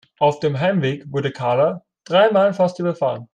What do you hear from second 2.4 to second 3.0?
fast